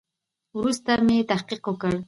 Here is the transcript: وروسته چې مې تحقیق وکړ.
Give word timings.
وروسته 0.59 0.91
چې 0.97 1.03
مې 1.05 1.17
تحقیق 1.31 1.63
وکړ. 1.67 1.93